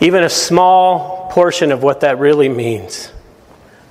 even 0.00 0.22
a 0.22 0.28
small 0.28 1.30
portion 1.30 1.72
of 1.72 1.82
what 1.82 2.00
that 2.00 2.18
really 2.18 2.48
means. 2.48 3.12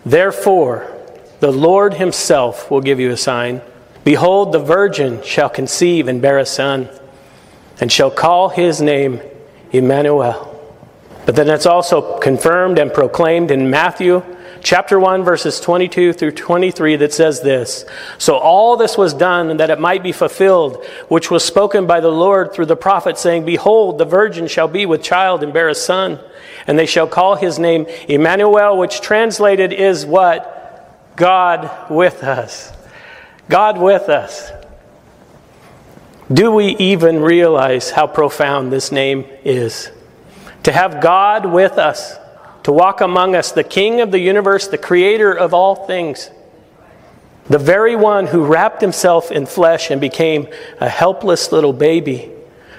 Therefore, 0.06 0.94
the 1.40 1.52
Lord 1.52 1.96
Himself 1.96 2.72
will 2.72 2.82
give 2.82 3.00
you 3.00 3.12
a 3.12 3.18
sign. 3.18 3.62
Behold, 4.04 4.52
the 4.54 4.60
virgin 4.60 5.22
shall 5.24 5.50
conceive 5.50 6.08
and 6.08 6.22
bear 6.22 6.40
a 6.40 6.46
son, 6.46 6.90
and 7.80 7.92
shall 7.92 8.10
call 8.10 8.50
his 8.50 8.82
name 8.82 9.20
Emmanuel. 9.72 10.54
But 11.26 11.36
then 11.36 11.50
it's 11.50 11.66
also 11.66 12.18
confirmed 12.20 12.80
and 12.80 12.94
proclaimed 12.94 13.52
in 13.52 13.70
Matthew 13.70 14.24
chapter 14.68 15.00
1, 15.00 15.24
verses 15.24 15.62
22 15.62 16.12
through 16.12 16.32
23, 16.32 16.98
that 16.98 17.14
says 17.14 17.40
this 17.40 17.86
So 18.18 18.36
all 18.36 18.76
this 18.76 18.98
was 18.98 19.14
done 19.14 19.56
that 19.58 19.70
it 19.70 19.80
might 19.80 20.04
be 20.04 20.12
fulfilled, 20.12 20.84
which 21.08 21.32
was 21.32 21.46
spoken 21.46 21.88
by 21.88 22.02
the 22.02 22.12
Lord 22.12 22.52
through 22.52 22.66
the 22.66 22.76
prophet, 22.76 23.18
saying, 23.18 23.46
Behold, 23.46 23.98
the 23.98 24.04
virgin 24.04 24.46
shall 24.48 24.68
be 24.68 24.86
with 24.86 25.02
child 25.02 25.42
and 25.42 25.54
bear 25.54 25.70
a 25.70 25.76
son, 25.76 26.20
and 26.68 26.78
they 26.78 26.86
shall 26.86 27.08
call 27.08 27.38
his 27.38 27.58
name 27.58 27.86
Emmanuel, 28.10 28.78
which 28.78 29.00
translated 29.00 29.72
is 29.72 30.06
what? 30.06 31.16
God 31.16 31.90
with 31.90 32.22
us. 32.22 32.74
God 33.48 33.80
with 33.80 34.10
us. 34.10 34.52
Do 36.30 36.52
we 36.52 36.76
even 36.76 37.22
realize 37.22 37.90
how 37.90 38.06
profound 38.06 38.74
this 38.74 38.92
name 38.92 39.24
is? 39.46 39.90
To 40.64 40.74
have 40.74 41.02
God 41.02 41.46
with 41.46 41.78
us 41.78 42.18
to 42.68 42.74
walk 42.74 43.00
among 43.00 43.34
us, 43.34 43.54
the 43.54 43.64
King 43.64 44.02
of 44.02 44.12
the 44.12 44.20
universe, 44.20 44.68
the 44.68 44.78
Creator 44.78 45.32
of 45.32 45.54
all 45.54 45.74
things, 45.74 46.30
the 47.48 47.58
very 47.58 47.96
one 47.96 48.28
who 48.28 48.44
wrapped 48.44 48.82
himself 48.82 49.32
in 49.32 49.46
flesh 49.46 49.90
and 49.90 50.02
became 50.02 50.50
a 50.82 50.90
helpless 50.90 51.54
little 51.54 51.72
baby, 51.72 52.30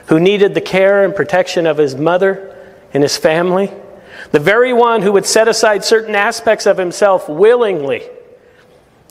who 0.08 0.20
needed 0.20 0.52
the 0.52 0.60
care 0.60 1.06
and 1.06 1.16
protection 1.16 1.66
of 1.66 1.78
his 1.78 1.94
mother 1.94 2.54
and 2.92 3.02
his 3.02 3.16
family, 3.16 3.72
the 4.30 4.38
very 4.38 4.74
one 4.74 5.00
who 5.00 5.12
would 5.12 5.24
set 5.24 5.48
aside 5.48 5.82
certain 5.82 6.14
aspects 6.14 6.66
of 6.66 6.76
himself 6.76 7.26
willingly 7.26 8.06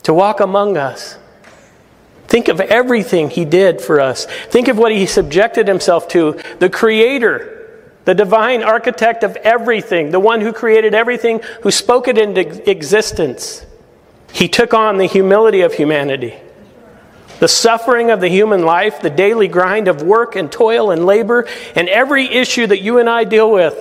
to 0.04 0.14
walk 0.14 0.38
among 0.38 0.76
us. 0.76 1.18
Think 2.28 2.46
of 2.46 2.60
everything 2.60 3.30
he 3.30 3.44
did 3.44 3.80
for 3.80 3.98
us. 3.98 4.26
Think 4.26 4.68
of 4.68 4.78
what 4.78 4.92
he 4.92 5.06
subjected 5.06 5.66
himself 5.66 6.06
to. 6.10 6.40
The 6.60 6.70
Creator 6.70 7.57
the 8.08 8.14
divine 8.14 8.62
architect 8.62 9.22
of 9.22 9.36
everything, 9.36 10.12
the 10.12 10.18
one 10.18 10.40
who 10.40 10.50
created 10.50 10.94
everything, 10.94 11.42
who 11.60 11.70
spoke 11.70 12.08
it 12.08 12.16
into 12.16 12.70
existence. 12.70 13.66
He 14.32 14.48
took 14.48 14.72
on 14.72 14.96
the 14.96 15.04
humility 15.04 15.60
of 15.60 15.74
humanity, 15.74 16.34
the 17.38 17.48
suffering 17.48 18.10
of 18.10 18.22
the 18.22 18.28
human 18.28 18.62
life, 18.62 19.02
the 19.02 19.10
daily 19.10 19.46
grind 19.46 19.88
of 19.88 20.00
work 20.00 20.36
and 20.36 20.50
toil 20.50 20.90
and 20.90 21.04
labor, 21.04 21.46
and 21.76 21.86
every 21.86 22.24
issue 22.24 22.66
that 22.66 22.80
you 22.80 22.96
and 22.96 23.10
I 23.10 23.24
deal 23.24 23.52
with. 23.52 23.76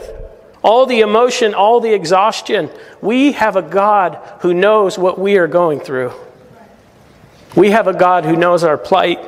All 0.61 0.86
the 0.86 1.00
emotion, 1.00 1.53
all 1.53 1.80
the 1.80 1.94
exhaustion. 1.94 2.70
We 3.00 3.31
have 3.31 3.55
a 3.55 3.61
God 3.61 4.20
who 4.42 4.53
knows 4.53 5.00
what 5.00 5.17
we 5.17 5.38
are 5.38 5.48
going 5.48 5.80
through. 5.80 6.11
We 7.55 7.71
have 7.71 7.88
a 7.88 7.94
God 7.94 8.26
who 8.26 8.36
knows 8.36 8.65
our 8.65 8.77
plight. 8.77 9.20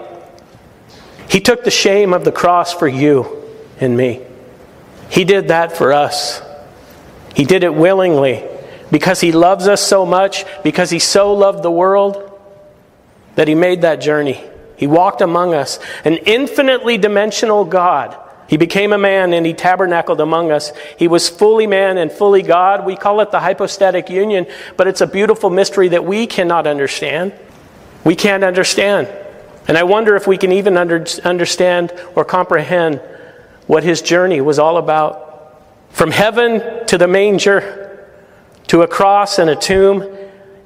He 1.29 1.39
took 1.39 1.63
the 1.63 1.71
shame 1.71 2.13
of 2.13 2.25
the 2.25 2.33
cross 2.33 2.73
for 2.73 2.89
you 2.89 3.45
and 3.79 3.95
me. 3.95 4.25
He 5.09 5.23
did 5.23 5.49
that 5.49 5.75
for 5.75 5.91
us. 5.91 6.41
He 7.35 7.45
did 7.45 7.63
it 7.63 7.73
willingly 7.73 8.43
because 8.91 9.19
He 9.19 9.31
loves 9.31 9.67
us 9.67 9.81
so 9.81 10.05
much, 10.05 10.45
because 10.63 10.89
He 10.89 10.99
so 10.99 11.33
loved 11.33 11.63
the 11.63 11.71
world 11.71 12.39
that 13.35 13.47
He 13.47 13.55
made 13.55 13.81
that 13.81 14.01
journey. 14.01 14.43
He 14.77 14.87
walked 14.87 15.21
among 15.21 15.53
us, 15.53 15.79
an 16.05 16.17
infinitely 16.17 16.97
dimensional 16.97 17.65
God. 17.65 18.17
He 18.47 18.57
became 18.57 18.93
a 18.93 18.97
man 18.97 19.33
and 19.33 19.45
he 19.45 19.53
tabernacled 19.53 20.19
among 20.19 20.51
us. 20.51 20.71
He 20.97 21.07
was 21.07 21.29
fully 21.29 21.67
man 21.67 21.99
and 21.99 22.11
fully 22.11 22.41
God. 22.41 22.83
We 22.83 22.95
call 22.95 23.19
it 23.19 23.29
the 23.29 23.39
hypostatic 23.39 24.09
union, 24.09 24.47
but 24.75 24.87
it's 24.87 25.01
a 25.01 25.07
beautiful 25.07 25.51
mystery 25.51 25.89
that 25.89 26.03
we 26.03 26.25
cannot 26.25 26.65
understand. 26.65 27.33
We 28.03 28.15
can't 28.15 28.43
understand. 28.43 29.07
And 29.67 29.77
I 29.77 29.83
wonder 29.83 30.15
if 30.15 30.25
we 30.25 30.37
can 30.37 30.51
even 30.51 30.77
under, 30.77 31.05
understand 31.23 31.93
or 32.15 32.25
comprehend 32.25 33.01
what 33.69 33.83
his 33.83 34.01
journey 34.01 34.41
was 34.41 34.57
all 34.57 34.77
about. 34.77 35.61
From 35.91 36.09
heaven 36.09 36.87
to 36.87 36.97
the 36.97 37.07
manger, 37.07 38.03
to 38.65 38.81
a 38.81 38.87
cross 38.87 39.37
and 39.37 39.47
a 39.47 39.55
tomb, 39.55 40.17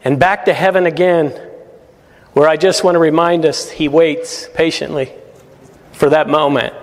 and 0.05 0.17
back 0.17 0.45
to 0.45 0.53
heaven 0.53 0.85
again, 0.85 1.31
where 2.31 2.47
I 2.47 2.55
just 2.55 2.81
want 2.81 2.95
to 2.95 2.99
remind 2.99 3.45
us 3.45 3.69
he 3.69 3.89
waits 3.89 4.47
patiently 4.53 5.11
for 5.91 6.11
that 6.11 6.29
moment 6.29 6.73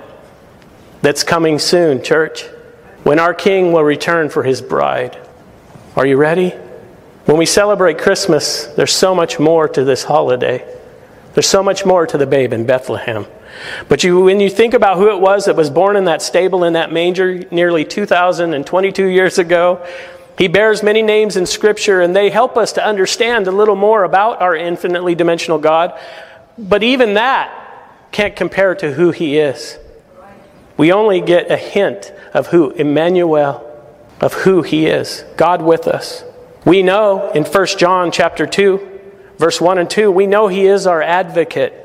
that's 1.01 1.25
coming 1.25 1.59
soon, 1.59 2.03
church, 2.03 2.43
when 3.03 3.19
our 3.19 3.33
King 3.33 3.73
will 3.73 3.83
return 3.83 4.29
for 4.29 4.43
his 4.43 4.61
bride. 4.61 5.19
Are 5.97 6.05
you 6.05 6.19
ready? 6.19 6.51
When 7.25 7.39
we 7.39 7.47
celebrate 7.47 7.97
Christmas, 7.97 8.67
there's 8.67 8.95
so 8.95 9.15
much 9.15 9.39
more 9.39 9.71
to 9.71 9.85
this 9.85 10.05
holiday. 10.05 10.71
There's 11.33 11.49
so 11.49 11.63
much 11.63 11.87
more 11.87 12.07
to 12.07 12.19
the 12.19 12.27
babe 12.27 12.53
in 12.53 12.67
Bethlehem. 12.67 13.25
But 13.89 14.05
you, 14.05 14.21
when 14.21 14.41
you 14.41 14.51
think 14.51 14.75
about 14.75 14.97
who 14.97 15.11
it 15.11 15.21
was 15.21 15.45
that 15.47 15.57
was 15.57 15.71
born 15.71 15.97
in 15.97 16.05
that 16.05 16.23
stable 16.23 16.65
in 16.65 16.75
that 16.75 16.93
manger 16.93 17.45
nearly 17.51 17.85
2,022 17.85 19.07
years 19.07 19.39
ago, 19.39 19.87
he 20.39 20.49
bears 20.49 20.83
many 20.83 21.03
names 21.03 21.37
in 21.37 21.45
Scripture, 21.45 22.01
and 22.01 22.17
they 22.17 22.31
help 22.31 22.57
us 22.57 22.73
to 22.73 22.85
understand 22.85 23.47
a 23.47 23.53
little 23.53 23.77
more 23.77 24.05
about 24.05 24.41
our 24.41 24.57
infinitely 24.57 25.15
dimensional 25.15 25.59
God. 25.59 25.99
But 26.57 26.83
even 26.83 27.15
that 27.15 27.55
can't 28.11 28.35
compare 28.35 28.75
to 28.77 28.93
who 28.93 29.11
he 29.11 29.39
is. 29.39 29.79
We 30.77 30.93
only 30.93 31.21
get 31.21 31.51
a 31.51 31.57
hint 31.57 32.13
of 32.33 32.47
who 32.47 32.71
Emmanuel, 32.71 33.67
of 34.21 34.33
who 34.33 34.63
he 34.63 34.87
is, 34.87 35.25
God 35.37 35.61
with 35.61 35.87
us. 35.87 36.25
We 36.65 36.83
know 36.83 37.31
in 37.33 37.45
1 37.45 37.67
John 37.79 38.11
chapter 38.11 38.47
2, 38.47 39.01
verse 39.37 39.61
1 39.61 39.79
and 39.79 39.91
2, 39.91 40.11
we 40.11 40.27
know 40.27 40.49
he 40.49 40.67
is 40.67 40.87
our 40.87 41.03
advocate. 41.03 41.80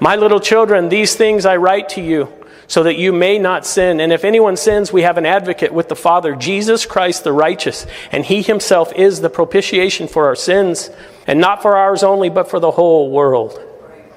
My 0.00 0.16
little 0.16 0.40
children, 0.40 0.88
these 0.88 1.14
things 1.14 1.44
I 1.46 1.56
write 1.56 1.90
to 1.90 2.00
you 2.00 2.32
so 2.68 2.82
that 2.82 2.98
you 2.98 3.12
may 3.12 3.38
not 3.38 3.66
sin. 3.66 3.98
And 3.98 4.12
if 4.12 4.24
anyone 4.24 4.56
sins, 4.56 4.92
we 4.92 5.02
have 5.02 5.16
an 5.16 5.26
advocate 5.26 5.72
with 5.72 5.88
the 5.88 5.96
Father, 5.96 6.36
Jesus 6.36 6.84
Christ 6.84 7.24
the 7.24 7.32
righteous. 7.32 7.86
And 8.12 8.24
he 8.24 8.42
himself 8.42 8.92
is 8.94 9.20
the 9.20 9.30
propitiation 9.30 10.06
for 10.06 10.26
our 10.26 10.36
sins, 10.36 10.90
and 11.26 11.40
not 11.40 11.62
for 11.62 11.76
ours 11.76 12.02
only, 12.02 12.28
but 12.28 12.50
for 12.50 12.60
the 12.60 12.70
whole 12.70 13.10
world. 13.10 13.58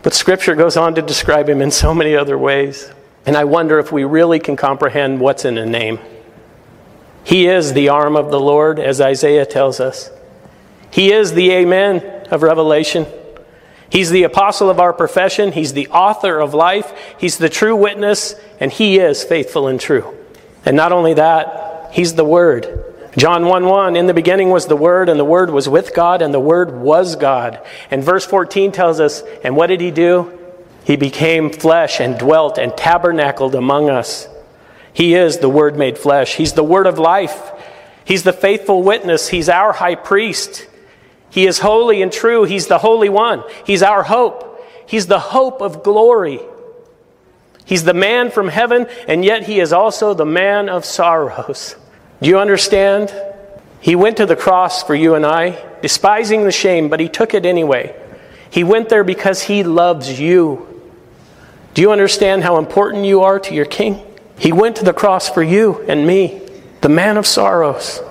But 0.03 0.13
Scripture 0.13 0.55
goes 0.55 0.75
on 0.75 0.95
to 0.95 1.01
describe 1.01 1.47
him 1.47 1.61
in 1.61 1.71
so 1.71 1.93
many 1.93 2.15
other 2.15 2.37
ways. 2.37 2.91
And 3.25 3.37
I 3.37 3.45
wonder 3.45 3.79
if 3.79 3.91
we 3.91 4.03
really 4.03 4.39
can 4.39 4.57
comprehend 4.57 5.21
what's 5.21 5.45
in 5.45 5.57
a 5.57 5.65
name. 5.65 5.99
He 7.23 7.47
is 7.47 7.73
the 7.73 7.89
arm 7.89 8.17
of 8.17 8.31
the 8.31 8.39
Lord, 8.39 8.79
as 8.79 8.99
Isaiah 8.99 9.45
tells 9.45 9.79
us. 9.79 10.09
He 10.89 11.13
is 11.13 11.33
the 11.33 11.51
Amen 11.51 11.99
of 12.31 12.43
Revelation. 12.43 13.05
He's 13.91 14.09
the 14.09 14.23
apostle 14.23 14.69
of 14.69 14.79
our 14.79 14.93
profession. 14.93 15.51
He's 15.51 15.73
the 15.73 15.89
author 15.89 16.39
of 16.39 16.53
life. 16.53 16.93
He's 17.17 17.37
the 17.37 17.49
true 17.49 17.75
witness, 17.75 18.35
and 18.59 18.71
he 18.71 18.97
is 18.97 19.23
faithful 19.23 19.67
and 19.67 19.79
true. 19.79 20.17
And 20.65 20.77
not 20.77 20.93
only 20.93 21.15
that, 21.15 21.89
he's 21.91 22.13
the 22.13 22.23
Word. 22.23 22.85
John 23.17 23.45
1 23.45 23.65
1, 23.65 23.97
in 23.97 24.07
the 24.07 24.13
beginning 24.13 24.49
was 24.49 24.67
the 24.67 24.77
Word, 24.77 25.09
and 25.09 25.19
the 25.19 25.25
Word 25.25 25.49
was 25.49 25.67
with 25.67 25.93
God, 25.93 26.21
and 26.21 26.33
the 26.33 26.39
Word 26.39 26.71
was 26.71 27.17
God. 27.17 27.59
And 27.91 28.01
verse 28.01 28.25
14 28.25 28.71
tells 28.71 29.01
us, 29.01 29.23
and 29.43 29.57
what 29.57 29.67
did 29.67 29.81
he 29.81 29.91
do? 29.91 30.39
He 30.85 30.95
became 30.95 31.49
flesh 31.51 31.99
and 31.99 32.17
dwelt 32.17 32.57
and 32.57 32.75
tabernacled 32.77 33.55
among 33.55 33.89
us. 33.89 34.29
He 34.93 35.15
is 35.15 35.39
the 35.39 35.49
Word 35.49 35.75
made 35.75 35.97
flesh. 35.97 36.35
He's 36.35 36.53
the 36.53 36.63
Word 36.63 36.87
of 36.87 36.97
life. 36.97 37.51
He's 38.05 38.23
the 38.23 38.33
faithful 38.33 38.83
witness. 38.83 39.27
He's 39.27 39.49
our 39.49 39.73
high 39.73 39.95
priest. 39.95 40.67
He 41.31 41.47
is 41.47 41.59
holy 41.59 42.01
and 42.01 42.11
true. 42.11 42.43
He's 42.43 42.67
the 42.67 42.77
Holy 42.77 43.09
One. 43.09 43.43
He's 43.65 43.81
our 43.81 44.03
hope. 44.03 44.63
He's 44.85 45.07
the 45.07 45.19
hope 45.19 45.61
of 45.61 45.81
glory. 45.81 46.41
He's 47.65 47.85
the 47.85 47.93
man 47.93 48.31
from 48.31 48.49
heaven, 48.49 48.87
and 49.07 49.23
yet 49.23 49.43
he 49.43 49.59
is 49.61 49.71
also 49.71 50.13
the 50.13 50.25
man 50.25 50.67
of 50.67 50.83
sorrows. 50.83 51.77
Do 52.21 52.29
you 52.29 52.37
understand? 52.37 53.13
He 53.79 53.95
went 53.95 54.17
to 54.17 54.25
the 54.25 54.35
cross 54.35 54.83
for 54.83 54.93
you 54.93 55.15
and 55.15 55.25
I, 55.25 55.57
despising 55.81 56.43
the 56.43 56.51
shame, 56.51 56.89
but 56.89 56.99
he 56.99 57.07
took 57.07 57.33
it 57.33 57.45
anyway. 57.45 57.95
He 58.49 58.65
went 58.65 58.89
there 58.89 59.05
because 59.05 59.41
he 59.43 59.63
loves 59.63 60.19
you. 60.19 60.67
Do 61.73 61.81
you 61.81 61.93
understand 61.93 62.43
how 62.43 62.57
important 62.57 63.05
you 63.05 63.21
are 63.21 63.39
to 63.39 63.53
your 63.55 63.65
king? 63.65 64.03
He 64.37 64.51
went 64.51 64.75
to 64.77 64.83
the 64.83 64.93
cross 64.93 65.29
for 65.29 65.41
you 65.41 65.81
and 65.87 66.05
me. 66.05 66.41
the 66.81 66.89
man 66.89 67.15
of 67.15 67.25
sorrows. 67.25 68.01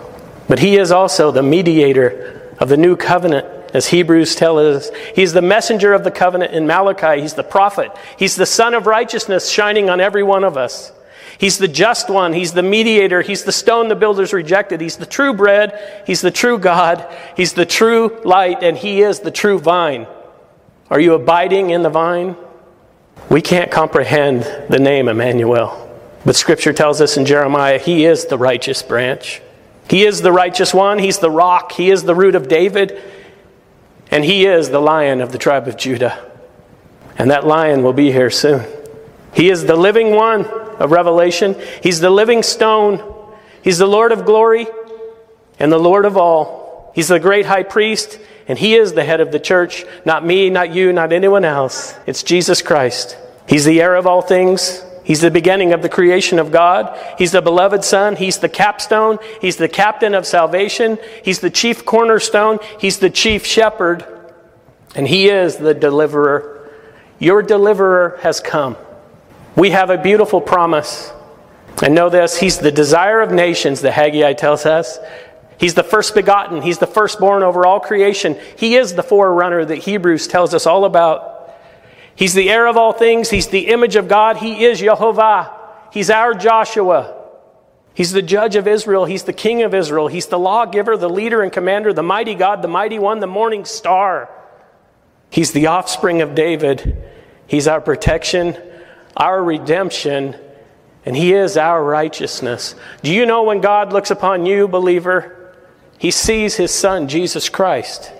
But 0.48 0.60
he 0.60 0.76
is 0.76 0.90
also 0.90 1.30
the 1.30 1.42
mediator 1.42 2.39
of 2.60 2.68
the 2.68 2.76
new 2.76 2.94
covenant, 2.94 3.46
as 3.74 3.88
Hebrews 3.88 4.34
tell 4.34 4.58
us. 4.58 4.90
He's 5.14 5.32
the 5.32 5.42
messenger 5.42 5.94
of 5.94 6.04
the 6.04 6.10
covenant 6.10 6.52
in 6.52 6.66
Malachi. 6.66 7.22
He's 7.22 7.34
the 7.34 7.42
prophet. 7.42 7.90
He's 8.18 8.36
the 8.36 8.46
Sun 8.46 8.74
of 8.74 8.86
righteousness 8.86 9.50
shining 9.50 9.88
on 9.88 10.00
every 10.00 10.22
one 10.22 10.44
of 10.44 10.56
us. 10.56 10.92
He's 11.38 11.56
the 11.56 11.68
just 11.68 12.10
one. 12.10 12.34
He's 12.34 12.52
the 12.52 12.62
mediator. 12.62 13.22
He's 13.22 13.44
the 13.44 13.52
stone 13.52 13.88
the 13.88 13.96
builders 13.96 14.34
rejected. 14.34 14.82
He's 14.82 14.98
the 14.98 15.06
true 15.06 15.32
bread. 15.32 16.04
He's 16.06 16.20
the 16.20 16.30
true 16.30 16.58
God. 16.58 17.06
He's 17.34 17.54
the 17.54 17.64
true 17.64 18.20
light, 18.24 18.62
and 18.62 18.76
He 18.76 19.00
is 19.00 19.20
the 19.20 19.30
true 19.30 19.58
vine. 19.58 20.06
Are 20.90 21.00
you 21.00 21.14
abiding 21.14 21.70
in 21.70 21.82
the 21.82 21.88
vine? 21.88 22.36
We 23.30 23.40
can't 23.40 23.70
comprehend 23.70 24.42
the 24.68 24.78
name 24.78 25.08
Emmanuel. 25.08 25.88
But 26.26 26.36
Scripture 26.36 26.74
tells 26.74 27.00
us 27.00 27.16
in 27.16 27.24
Jeremiah, 27.24 27.78
He 27.78 28.04
is 28.04 28.26
the 28.26 28.36
righteous 28.36 28.82
branch. 28.82 29.40
He 29.90 30.04
is 30.04 30.22
the 30.22 30.30
righteous 30.30 30.72
one. 30.72 31.00
He's 31.00 31.18
the 31.18 31.32
rock. 31.32 31.72
He 31.72 31.90
is 31.90 32.04
the 32.04 32.14
root 32.14 32.36
of 32.36 32.46
David. 32.46 33.02
And 34.08 34.24
He 34.24 34.46
is 34.46 34.70
the 34.70 34.78
lion 34.78 35.20
of 35.20 35.32
the 35.32 35.38
tribe 35.38 35.66
of 35.66 35.76
Judah. 35.76 36.30
And 37.18 37.32
that 37.32 37.44
lion 37.44 37.82
will 37.82 37.92
be 37.92 38.12
here 38.12 38.30
soon. 38.30 38.64
He 39.34 39.50
is 39.50 39.64
the 39.64 39.74
living 39.74 40.14
one 40.14 40.44
of 40.44 40.92
Revelation. 40.92 41.56
He's 41.82 41.98
the 41.98 42.08
living 42.08 42.44
stone. 42.44 43.02
He's 43.62 43.78
the 43.78 43.86
Lord 43.88 44.12
of 44.12 44.24
glory 44.24 44.68
and 45.58 45.72
the 45.72 45.78
Lord 45.78 46.04
of 46.04 46.16
all. 46.16 46.92
He's 46.94 47.08
the 47.08 47.18
great 47.18 47.46
high 47.46 47.64
priest, 47.64 48.20
and 48.46 48.56
He 48.56 48.76
is 48.76 48.92
the 48.92 49.02
head 49.02 49.20
of 49.20 49.32
the 49.32 49.40
church. 49.40 49.84
Not 50.04 50.24
me, 50.24 50.50
not 50.50 50.72
you, 50.72 50.92
not 50.92 51.12
anyone 51.12 51.44
else. 51.44 51.96
It's 52.06 52.22
Jesus 52.22 52.62
Christ. 52.62 53.16
He's 53.48 53.64
the 53.64 53.82
heir 53.82 53.96
of 53.96 54.06
all 54.06 54.22
things. 54.22 54.84
He's 55.10 55.22
the 55.22 55.30
beginning 55.32 55.72
of 55.72 55.82
the 55.82 55.88
creation 55.88 56.38
of 56.38 56.52
God. 56.52 56.96
He's 57.18 57.32
the 57.32 57.42
beloved 57.42 57.82
Son. 57.82 58.14
He's 58.14 58.38
the 58.38 58.48
capstone. 58.48 59.18
He's 59.40 59.56
the 59.56 59.66
captain 59.66 60.14
of 60.14 60.24
salvation. 60.24 61.00
He's 61.24 61.40
the 61.40 61.50
chief 61.50 61.84
cornerstone. 61.84 62.60
He's 62.78 63.00
the 63.00 63.10
chief 63.10 63.44
shepherd. 63.44 64.06
And 64.94 65.08
He 65.08 65.28
is 65.28 65.56
the 65.56 65.74
deliverer. 65.74 66.70
Your 67.18 67.42
deliverer 67.42 68.20
has 68.22 68.38
come. 68.38 68.76
We 69.56 69.70
have 69.70 69.90
a 69.90 69.98
beautiful 69.98 70.40
promise. 70.40 71.12
And 71.82 71.92
know 71.92 72.08
this 72.08 72.38
He's 72.38 72.58
the 72.58 72.70
desire 72.70 73.20
of 73.20 73.32
nations, 73.32 73.80
the 73.80 73.90
Haggai 73.90 74.34
tells 74.34 74.64
us. 74.64 74.96
He's 75.58 75.74
the 75.74 75.82
first 75.82 76.14
begotten. 76.14 76.62
He's 76.62 76.78
the 76.78 76.86
firstborn 76.86 77.42
over 77.42 77.66
all 77.66 77.80
creation. 77.80 78.38
He 78.56 78.76
is 78.76 78.94
the 78.94 79.02
forerunner 79.02 79.64
that 79.64 79.78
Hebrews 79.78 80.28
tells 80.28 80.54
us 80.54 80.68
all 80.68 80.84
about. 80.84 81.29
He's 82.14 82.34
the 82.34 82.50
heir 82.50 82.66
of 82.66 82.76
all 82.76 82.92
things. 82.92 83.30
He's 83.30 83.48
the 83.48 83.68
image 83.68 83.96
of 83.96 84.08
God. 84.08 84.36
He 84.36 84.64
is 84.64 84.80
Jehovah. 84.80 85.56
He's 85.92 86.10
our 86.10 86.34
Joshua. 86.34 87.16
He's 87.94 88.12
the 88.12 88.22
judge 88.22 88.56
of 88.56 88.68
Israel. 88.68 89.04
He's 89.04 89.24
the 89.24 89.32
king 89.32 89.62
of 89.62 89.74
Israel. 89.74 90.08
He's 90.08 90.26
the 90.26 90.38
lawgiver, 90.38 90.96
the 90.96 91.08
leader 91.08 91.42
and 91.42 91.52
commander, 91.52 91.92
the 91.92 92.02
mighty 92.02 92.34
God, 92.34 92.62
the 92.62 92.68
mighty 92.68 92.98
one, 92.98 93.20
the 93.20 93.26
morning 93.26 93.64
star. 93.64 94.30
He's 95.30 95.52
the 95.52 95.66
offspring 95.66 96.22
of 96.22 96.34
David. 96.34 96.96
He's 97.46 97.66
our 97.66 97.80
protection, 97.80 98.56
our 99.16 99.42
redemption, 99.42 100.36
and 101.04 101.16
He 101.16 101.32
is 101.32 101.56
our 101.56 101.82
righteousness. 101.82 102.74
Do 103.02 103.12
you 103.12 103.26
know 103.26 103.42
when 103.42 103.60
God 103.60 103.92
looks 103.92 104.10
upon 104.10 104.46
you, 104.46 104.68
believer? 104.68 105.40
He 106.00 106.10
sees 106.10 106.56
his 106.56 106.72
son, 106.72 107.08
Jesus 107.08 107.50
Christ. 107.50 108.10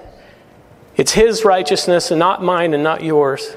It's 0.97 1.13
his 1.13 1.47
righteousness 1.47 2.11
and 2.11 2.19
not 2.19 2.43
mine 2.43 2.75
and 2.75 2.83
not 2.83 3.03
yours. 3.03 3.57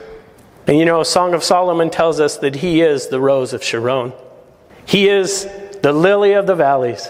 And 0.65 0.77
you 0.77 0.85
know, 0.85 1.03
Song 1.03 1.33
of 1.33 1.43
Solomon 1.43 1.89
tells 1.89 2.19
us 2.19 2.37
that 2.37 2.55
he 2.55 2.81
is 2.81 3.07
the 3.07 3.19
rose 3.19 3.53
of 3.53 3.63
Sharon. 3.63 4.13
He 4.85 5.09
is 5.09 5.47
the 5.81 5.91
lily 5.91 6.33
of 6.33 6.47
the 6.47 6.55
valleys. 6.55 7.07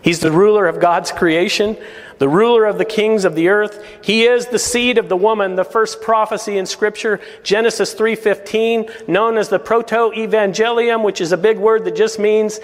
He's 0.00 0.20
the 0.20 0.32
ruler 0.32 0.66
of 0.66 0.80
God's 0.80 1.12
creation, 1.12 1.76
the 2.18 2.28
ruler 2.28 2.64
of 2.64 2.78
the 2.78 2.84
kings 2.84 3.24
of 3.24 3.34
the 3.34 3.48
earth. 3.48 3.84
He 4.02 4.24
is 4.24 4.46
the 4.46 4.58
seed 4.58 4.96
of 4.96 5.08
the 5.08 5.16
woman, 5.16 5.56
the 5.56 5.64
first 5.64 6.00
prophecy 6.00 6.56
in 6.56 6.66
scripture, 6.66 7.20
Genesis 7.42 7.94
3:15, 7.94 8.88
known 9.06 9.36
as 9.36 9.48
the 9.48 9.58
proto-evangelium, 9.58 11.02
which 11.02 11.20
is 11.20 11.32
a 11.32 11.36
big 11.36 11.58
word 11.58 11.84
that 11.84 11.94
just 11.94 12.18
means 12.18 12.60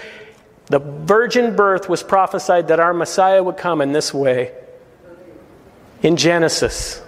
the 0.67 0.79
virgin 0.79 1.55
birth 1.55 1.87
was 1.87 2.01
prophesied 2.01 2.69
that 2.69 2.79
our 2.79 2.93
Messiah 2.93 3.43
would 3.43 3.57
come 3.57 3.81
in 3.81 3.91
this 3.91 4.13
way. 4.13 4.51
In 6.01 6.17
Genesis, 6.17 7.01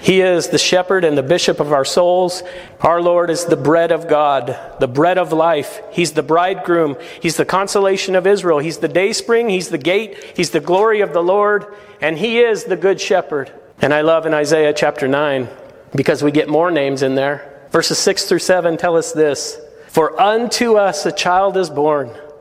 He 0.00 0.22
is 0.22 0.48
the 0.48 0.58
shepherd 0.58 1.04
and 1.04 1.16
the 1.16 1.22
bishop 1.22 1.60
of 1.60 1.72
our 1.72 1.84
souls. 1.84 2.42
Our 2.80 3.02
Lord 3.02 3.28
is 3.28 3.44
the 3.44 3.56
bread 3.56 3.92
of 3.92 4.08
God, 4.08 4.58
the 4.80 4.88
bread 4.88 5.18
of 5.18 5.32
life. 5.32 5.80
He's 5.90 6.12
the 6.12 6.22
bridegroom. 6.22 6.96
He's 7.20 7.36
the 7.36 7.44
consolation 7.44 8.14
of 8.14 8.26
Israel. 8.26 8.60
He's 8.60 8.78
the 8.78 8.88
dayspring. 8.88 9.50
He's 9.50 9.68
the 9.68 9.78
gate. 9.78 10.32
He's 10.36 10.50
the 10.50 10.60
glory 10.60 11.02
of 11.02 11.12
the 11.12 11.22
Lord. 11.22 11.74
And 12.00 12.16
He 12.16 12.40
is 12.40 12.64
the 12.64 12.76
good 12.76 13.00
shepherd. 13.00 13.52
And 13.82 13.92
I 13.92 14.00
love 14.00 14.24
in 14.24 14.32
Isaiah 14.32 14.72
chapter 14.72 15.06
9 15.06 15.48
because 15.94 16.22
we 16.22 16.30
get 16.30 16.48
more 16.48 16.70
names 16.70 17.02
in 17.02 17.14
there. 17.14 17.68
Verses 17.70 17.98
6 17.98 18.24
through 18.24 18.38
7 18.38 18.78
tell 18.78 18.96
us 18.96 19.12
this 19.12 19.60
For 19.88 20.18
unto 20.20 20.76
us 20.76 21.04
a 21.04 21.12
child 21.12 21.58
is 21.58 21.68
born. 21.68 22.10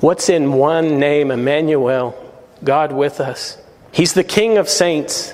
What's 0.00 0.28
in 0.28 0.52
one 0.52 0.98
name, 0.98 1.30
Emmanuel, 1.30 2.14
God 2.62 2.92
with 2.92 3.18
us? 3.20 3.56
He's 3.92 4.12
the 4.12 4.24
King 4.24 4.58
of 4.58 4.68
saints. 4.68 5.32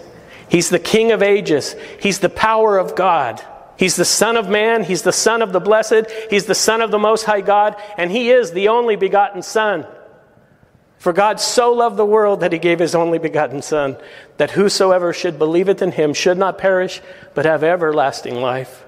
He's 0.48 0.70
the 0.70 0.78
King 0.78 1.10
of 1.10 1.22
ages. 1.22 1.74
He's 2.00 2.20
the 2.20 2.28
power 2.28 2.78
of 2.78 2.94
God. 2.94 3.42
He's 3.76 3.96
the 3.96 4.04
Son 4.04 4.36
of 4.36 4.48
Man. 4.48 4.84
He's 4.84 5.02
the 5.02 5.12
Son 5.12 5.42
of 5.42 5.52
the 5.52 5.58
Blessed. 5.58 6.10
He's 6.30 6.46
the 6.46 6.54
Son 6.54 6.80
of 6.80 6.92
the 6.92 6.98
Most 6.98 7.24
High 7.24 7.40
God. 7.40 7.74
And 7.98 8.10
He 8.10 8.30
is 8.30 8.52
the 8.52 8.68
only 8.68 8.94
begotten 8.94 9.42
Son. 9.42 9.84
For 10.98 11.12
God 11.12 11.40
so 11.40 11.72
loved 11.72 11.96
the 11.96 12.04
world 12.04 12.40
that 12.40 12.52
He 12.52 12.60
gave 12.60 12.78
His 12.78 12.94
only 12.94 13.18
begotten 13.18 13.62
Son, 13.62 13.96
that 14.36 14.52
whosoever 14.52 15.12
should 15.12 15.36
believeth 15.36 15.82
in 15.82 15.90
Him 15.90 16.14
should 16.14 16.38
not 16.38 16.58
perish, 16.58 17.00
but 17.34 17.44
have 17.44 17.64
everlasting 17.64 18.36
life. 18.36 18.84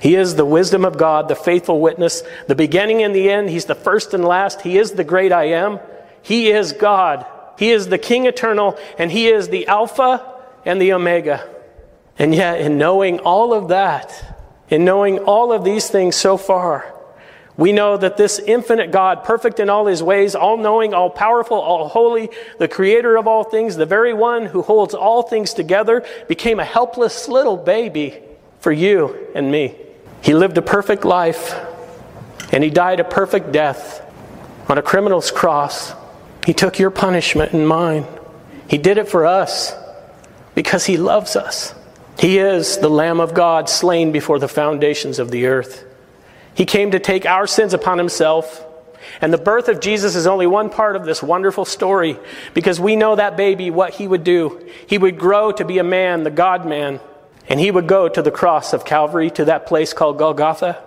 He 0.00 0.14
is 0.14 0.36
the 0.36 0.44
wisdom 0.44 0.84
of 0.84 0.96
God, 0.96 1.28
the 1.28 1.34
faithful 1.34 1.80
witness, 1.80 2.22
the 2.46 2.54
beginning 2.54 3.02
and 3.02 3.14
the 3.14 3.30
end. 3.30 3.50
He's 3.50 3.64
the 3.64 3.74
first 3.74 4.14
and 4.14 4.24
last. 4.24 4.60
He 4.60 4.78
is 4.78 4.92
the 4.92 5.04
great 5.04 5.32
I 5.32 5.44
am. 5.44 5.80
He 6.22 6.50
is 6.50 6.72
God. 6.72 7.26
He 7.58 7.70
is 7.70 7.88
the 7.88 7.98
King 7.98 8.26
eternal, 8.26 8.78
and 8.98 9.10
He 9.10 9.26
is 9.28 9.48
the 9.48 9.66
Alpha 9.66 10.24
and 10.64 10.80
the 10.80 10.92
Omega. 10.92 11.48
And 12.18 12.34
yet, 12.34 12.60
in 12.60 12.78
knowing 12.78 13.18
all 13.20 13.52
of 13.52 13.68
that, 13.68 14.36
in 14.68 14.84
knowing 14.84 15.18
all 15.20 15.52
of 15.52 15.64
these 15.64 15.88
things 15.88 16.14
so 16.14 16.36
far, 16.36 16.94
we 17.56 17.72
know 17.72 17.96
that 17.96 18.16
this 18.16 18.38
infinite 18.38 18.92
God, 18.92 19.24
perfect 19.24 19.58
in 19.58 19.68
all 19.68 19.86
his 19.86 20.00
ways, 20.00 20.36
all 20.36 20.56
knowing, 20.56 20.94
all 20.94 21.10
powerful, 21.10 21.56
all 21.56 21.88
holy, 21.88 22.30
the 22.58 22.68
creator 22.68 23.16
of 23.16 23.26
all 23.26 23.42
things, 23.42 23.74
the 23.74 23.86
very 23.86 24.14
one 24.14 24.46
who 24.46 24.62
holds 24.62 24.94
all 24.94 25.22
things 25.22 25.54
together, 25.54 26.06
became 26.28 26.60
a 26.60 26.64
helpless 26.64 27.26
little 27.26 27.56
baby 27.56 28.20
for 28.60 28.70
you 28.70 29.26
and 29.34 29.50
me. 29.50 29.74
He 30.22 30.34
lived 30.34 30.58
a 30.58 30.62
perfect 30.62 31.04
life 31.04 31.54
and 32.52 32.64
he 32.64 32.70
died 32.70 33.00
a 33.00 33.04
perfect 33.04 33.52
death 33.52 34.04
on 34.68 34.78
a 34.78 34.82
criminal's 34.82 35.30
cross. 35.30 35.94
He 36.44 36.54
took 36.54 36.78
your 36.78 36.90
punishment 36.90 37.52
and 37.52 37.66
mine. 37.66 38.06
He 38.68 38.78
did 38.78 38.98
it 38.98 39.08
for 39.08 39.26
us 39.26 39.74
because 40.54 40.86
he 40.86 40.96
loves 40.96 41.36
us. 41.36 41.74
He 42.18 42.38
is 42.38 42.78
the 42.78 42.90
Lamb 42.90 43.20
of 43.20 43.32
God 43.32 43.68
slain 43.68 44.12
before 44.12 44.38
the 44.38 44.48
foundations 44.48 45.18
of 45.18 45.30
the 45.30 45.46
earth. 45.46 45.84
He 46.54 46.64
came 46.64 46.90
to 46.90 46.98
take 46.98 47.24
our 47.26 47.46
sins 47.46 47.74
upon 47.74 47.98
himself. 47.98 48.64
And 49.20 49.32
the 49.32 49.38
birth 49.38 49.68
of 49.68 49.80
Jesus 49.80 50.16
is 50.16 50.26
only 50.26 50.46
one 50.46 50.70
part 50.70 50.96
of 50.96 51.04
this 51.04 51.22
wonderful 51.22 51.64
story 51.64 52.18
because 52.52 52.80
we 52.80 52.96
know 52.96 53.16
that 53.16 53.36
baby, 53.36 53.70
what 53.70 53.94
he 53.94 54.08
would 54.08 54.24
do. 54.24 54.68
He 54.86 54.98
would 54.98 55.18
grow 55.18 55.52
to 55.52 55.64
be 55.64 55.78
a 55.78 55.84
man, 55.84 56.24
the 56.24 56.30
God 56.30 56.66
man. 56.66 57.00
And 57.48 57.58
he 57.58 57.70
would 57.70 57.86
go 57.86 58.08
to 58.08 58.22
the 58.22 58.30
cross 58.30 58.72
of 58.72 58.84
Calvary, 58.84 59.30
to 59.30 59.46
that 59.46 59.66
place 59.66 59.92
called 59.92 60.18
Golgotha, 60.18 60.82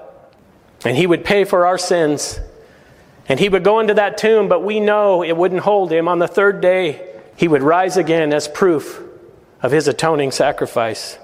and 0.86 0.96
he 0.96 1.08
would 1.08 1.26
pay 1.26 1.44
for 1.44 1.66
our 1.66 1.78
sins. 1.78 2.40
And 3.28 3.40
he 3.40 3.50
would 3.50 3.64
go 3.64 3.80
into 3.80 3.96
that 3.96 4.18
tomb, 4.18 4.48
but 4.48 4.64
we 4.64 4.80
know 4.80 5.24
it 5.24 5.38
wouldn't 5.38 5.62
hold 5.62 5.92
him. 5.92 6.08
On 6.08 6.20
the 6.20 6.28
third 6.28 6.62
day, 6.62 7.08
he 7.36 7.48
would 7.48 7.64
rise 7.64 7.98
again 7.98 8.34
as 8.34 8.48
proof 8.48 9.02
of 9.62 9.72
his 9.72 9.88
atoning 9.88 10.32
sacrifice. 10.32 11.18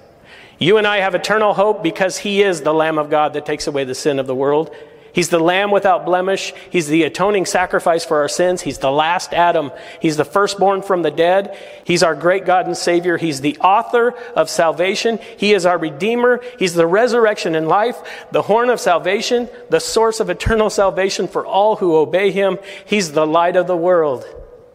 You 0.60 0.78
and 0.78 0.88
I 0.88 0.98
have 0.98 1.14
eternal 1.16 1.54
hope 1.54 1.84
because 1.84 2.18
he 2.18 2.42
is 2.42 2.62
the 2.62 2.74
Lamb 2.74 2.98
of 2.98 3.10
God 3.10 3.34
that 3.34 3.46
takes 3.46 3.68
away 3.68 3.84
the 3.84 3.96
sin 3.96 4.20
of 4.20 4.26
the 4.26 4.36
world. 4.36 4.74
He's 5.18 5.30
the 5.30 5.40
lamb 5.40 5.72
without 5.72 6.06
blemish. 6.06 6.54
He's 6.70 6.90
the 6.90 7.02
atoning 7.02 7.48
sacrifice 7.48 8.06
for 8.06 8.18
our 8.18 8.30
sins. 8.30 8.62
He's 8.62 8.78
the 8.78 8.92
last 8.92 9.34
Adam. 9.34 9.72
He's 10.00 10.16
the 10.16 10.24
firstborn 10.24 10.84
from 10.84 11.02
the 11.02 11.10
dead. 11.10 11.58
He's 11.86 12.04
our 12.04 12.14
great 12.14 12.46
God 12.46 12.68
and 12.68 12.78
Savior. 12.78 13.18
He's 13.18 13.42
the 13.42 13.58
author 13.58 14.14
of 14.36 14.48
salvation. 14.48 15.18
He 15.36 15.56
is 15.56 15.66
our 15.66 15.80
Redeemer. 15.80 16.40
He's 16.60 16.76
the 16.76 16.86
resurrection 16.86 17.56
and 17.56 17.68
life, 17.68 17.98
the 18.32 18.44
horn 18.44 18.70
of 18.70 18.80
salvation, 18.80 19.50
the 19.72 19.80
source 19.80 20.20
of 20.20 20.30
eternal 20.30 20.70
salvation 20.70 21.28
for 21.28 21.44
all 21.44 21.78
who 21.78 21.96
obey 21.96 22.30
Him. 22.30 22.60
He's 22.86 23.14
the 23.14 23.26
light 23.26 23.56
of 23.56 23.66
the 23.66 23.76
world. 23.76 24.24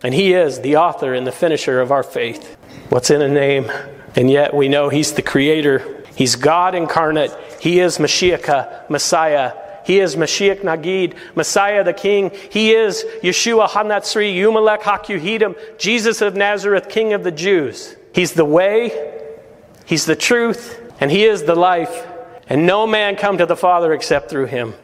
And 0.02 0.12
He 0.12 0.34
is 0.34 0.58
the 0.62 0.75
author 0.75 1.14
and 1.14 1.25
the 1.25 1.30
finisher 1.30 1.80
of 1.80 1.92
our 1.92 2.02
faith. 2.02 2.56
What's 2.88 3.11
in 3.11 3.22
a 3.22 3.28
name? 3.28 3.70
And 4.16 4.28
yet 4.28 4.54
we 4.54 4.66
know 4.66 4.88
He's 4.88 5.12
the 5.12 5.22
Creator. 5.22 6.04
He's 6.16 6.34
God 6.34 6.75
incarnate. 6.75 7.30
He 7.61 7.78
is 7.78 7.99
Mashiach, 7.99 8.90
Messiah. 8.90 9.62
He 9.84 10.00
is 10.00 10.16
Mashiach 10.16 10.60
Nagid, 10.60 11.16
Messiah 11.34 11.84
the 11.84 11.92
King. 11.92 12.30
He 12.50 12.72
is 12.72 13.04
Yeshua 13.22 13.68
Hanatzri, 13.68 14.34
Yumelech 14.34 14.80
Hakyuhidim, 14.80 15.78
Jesus 15.78 16.20
of 16.20 16.36
Nazareth, 16.36 16.88
King 16.88 17.12
of 17.12 17.24
the 17.24 17.32
Jews. 17.32 17.96
He's 18.14 18.32
the 18.32 18.44
way, 18.44 19.10
He's 19.84 20.06
the 20.06 20.16
truth, 20.16 20.80
and 21.00 21.10
He 21.10 21.24
is 21.24 21.44
the 21.44 21.54
life. 21.54 22.06
And 22.48 22.66
no 22.66 22.86
man 22.86 23.16
come 23.16 23.38
to 23.38 23.46
the 23.46 23.56
Father 23.56 23.92
except 23.92 24.30
through 24.30 24.46
Him. 24.46 24.74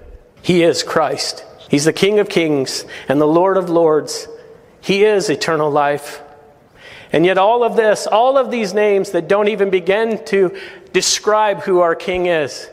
He 0.42 0.62
is 0.62 0.82
Christ. 0.82 1.44
He's 1.68 1.84
the 1.84 1.92
King 1.92 2.18
of 2.18 2.28
kings 2.28 2.84
and 3.08 3.20
the 3.20 3.26
Lord 3.26 3.56
of 3.56 3.68
lords. 3.68 4.26
He 4.80 5.04
is 5.04 5.28
eternal 5.28 5.70
life. 5.70 6.22
And 7.12 7.24
yet, 7.24 7.38
all 7.38 7.62
of 7.62 7.76
this, 7.76 8.06
all 8.06 8.36
of 8.36 8.50
these 8.50 8.74
names 8.74 9.12
that 9.12 9.28
don't 9.28 9.48
even 9.48 9.70
begin 9.70 10.24
to 10.26 10.58
describe 10.92 11.60
who 11.62 11.80
our 11.80 11.94
King 11.94 12.26
is, 12.26 12.68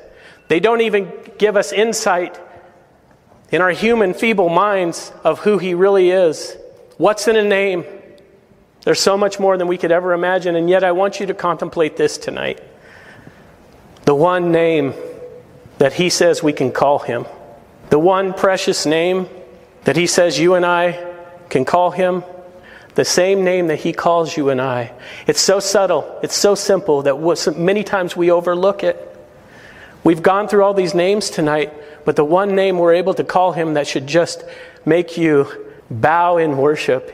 they 0.47 0.59
don't 0.59 0.81
even 0.81 1.11
give 1.37 1.57
us 1.57 1.71
insight 1.71 2.39
in 3.51 3.61
our 3.61 3.71
human, 3.71 4.13
feeble 4.13 4.49
minds 4.49 5.11
of 5.23 5.39
who 5.39 5.57
He 5.57 5.73
really 5.73 6.11
is. 6.11 6.57
What's 6.97 7.27
in 7.27 7.35
a 7.35 7.43
name? 7.43 7.85
There's 8.83 8.99
so 8.99 9.17
much 9.17 9.39
more 9.39 9.57
than 9.57 9.67
we 9.67 9.77
could 9.77 9.91
ever 9.91 10.13
imagine, 10.13 10.55
and 10.55 10.69
yet 10.69 10.83
I 10.83 10.91
want 10.91 11.19
you 11.19 11.25
to 11.27 11.33
contemplate 11.33 11.97
this 11.97 12.17
tonight. 12.17 12.61
The 14.03 14.15
one 14.15 14.51
name 14.51 14.93
that 15.79 15.93
He 15.93 16.09
says 16.09 16.43
we 16.43 16.53
can 16.53 16.71
call 16.71 16.99
Him, 16.99 17.25
the 17.89 17.99
one 17.99 18.33
precious 18.33 18.85
name 18.85 19.27
that 19.83 19.95
He 19.95 20.07
says 20.07 20.39
you 20.39 20.55
and 20.55 20.65
I 20.65 21.13
can 21.49 21.65
call 21.65 21.91
Him, 21.91 22.23
the 22.95 23.05
same 23.05 23.43
name 23.43 23.67
that 23.67 23.79
He 23.79 23.91
calls 23.93 24.37
you 24.37 24.49
and 24.49 24.61
I. 24.61 24.93
It's 25.27 25.41
so 25.41 25.59
subtle, 25.59 26.19
it's 26.23 26.35
so 26.35 26.55
simple 26.55 27.01
that 27.03 27.57
many 27.57 27.83
times 27.83 28.15
we 28.15 28.31
overlook 28.31 28.83
it. 28.83 29.14
We've 30.05 30.21
gone 30.21 30.47
through 30.47 30.63
all 30.63 30.75
these 30.75 30.93
names 30.93 31.31
tonight, 31.31 31.73
but 32.05 32.15
the 32.15 32.23
one 32.23 32.53
name 32.53 32.77
we're 32.77 32.93
able 32.93 33.15
to 33.15 33.23
call 33.23 33.53
him 33.53 33.73
that 33.73 33.87
should 33.87 34.05
just 34.05 34.43
make 34.85 35.17
you 35.17 35.47
bow 35.89 36.37
in 36.37 36.57
worship 36.57 37.11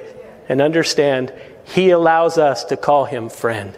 and 0.49 0.61
understand 0.61 1.33
he 1.63 1.91
allows 1.91 2.37
us 2.37 2.65
to 2.65 2.75
call 2.75 3.05
him 3.05 3.29
friend, 3.29 3.77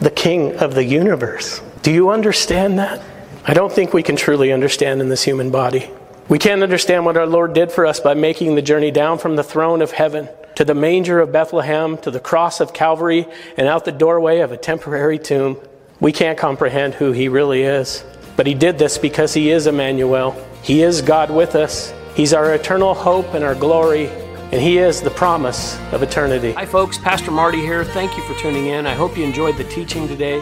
the 0.00 0.10
king 0.10 0.56
of 0.56 0.74
the 0.74 0.82
universe. 0.82 1.62
Do 1.82 1.92
you 1.92 2.10
understand 2.10 2.80
that? 2.80 3.00
I 3.46 3.54
don't 3.54 3.72
think 3.72 3.92
we 3.92 4.02
can 4.02 4.16
truly 4.16 4.50
understand 4.50 5.00
in 5.00 5.08
this 5.08 5.22
human 5.22 5.52
body. 5.52 5.88
We 6.28 6.40
can't 6.40 6.64
understand 6.64 7.04
what 7.04 7.16
our 7.16 7.26
Lord 7.26 7.52
did 7.52 7.70
for 7.70 7.86
us 7.86 8.00
by 8.00 8.14
making 8.14 8.56
the 8.56 8.62
journey 8.62 8.90
down 8.90 9.18
from 9.18 9.36
the 9.36 9.44
throne 9.44 9.82
of 9.82 9.92
heaven 9.92 10.28
to 10.56 10.64
the 10.64 10.74
manger 10.74 11.20
of 11.20 11.30
Bethlehem, 11.30 11.96
to 11.98 12.10
the 12.10 12.18
cross 12.18 12.58
of 12.58 12.72
Calvary, 12.72 13.28
and 13.56 13.68
out 13.68 13.84
the 13.84 13.92
doorway 13.92 14.40
of 14.40 14.50
a 14.50 14.56
temporary 14.56 15.20
tomb. 15.20 15.60
We 16.00 16.10
can't 16.10 16.36
comprehend 16.36 16.94
who 16.94 17.12
he 17.12 17.28
really 17.28 17.62
is. 17.62 18.02
But 18.36 18.46
he 18.46 18.54
did 18.54 18.78
this 18.78 18.96
because 18.96 19.34
he 19.34 19.50
is 19.50 19.66
Emmanuel. 19.66 20.34
He 20.62 20.82
is 20.82 21.02
God 21.02 21.30
with 21.30 21.54
us. 21.54 21.92
He's 22.14 22.32
our 22.32 22.54
eternal 22.54 22.94
hope 22.94 23.34
and 23.34 23.44
our 23.44 23.54
glory, 23.54 24.08
and 24.08 24.54
he 24.54 24.78
is 24.78 25.00
the 25.00 25.10
promise 25.10 25.78
of 25.92 26.02
eternity. 26.02 26.52
Hi, 26.52 26.66
folks. 26.66 26.98
Pastor 26.98 27.30
Marty 27.30 27.60
here. 27.60 27.84
Thank 27.84 28.16
you 28.16 28.22
for 28.24 28.34
tuning 28.40 28.66
in. 28.66 28.86
I 28.86 28.94
hope 28.94 29.16
you 29.16 29.24
enjoyed 29.24 29.56
the 29.56 29.64
teaching 29.64 30.08
today. 30.08 30.36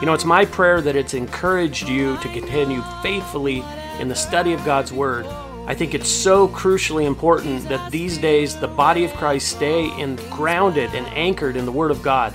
You 0.00 0.06
know, 0.06 0.14
it's 0.14 0.24
my 0.24 0.44
prayer 0.44 0.80
that 0.80 0.96
it's 0.96 1.14
encouraged 1.14 1.88
you 1.88 2.16
to 2.18 2.28
continue 2.28 2.82
faithfully 3.02 3.64
in 3.98 4.08
the 4.08 4.14
study 4.14 4.52
of 4.52 4.64
God's 4.64 4.92
Word. 4.92 5.26
I 5.66 5.74
think 5.74 5.94
it's 5.94 6.08
so 6.08 6.48
crucially 6.48 7.06
important 7.06 7.68
that 7.68 7.92
these 7.92 8.18
days 8.18 8.56
the 8.56 8.66
body 8.66 9.04
of 9.04 9.12
Christ 9.14 9.48
stay 9.48 9.96
in, 10.00 10.16
grounded 10.28 10.94
and 10.94 11.06
anchored 11.08 11.56
in 11.56 11.66
the 11.66 11.72
Word 11.72 11.92
of 11.92 12.02
God 12.02 12.34